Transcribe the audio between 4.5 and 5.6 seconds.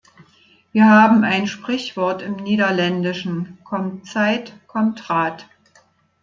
kommt Rat.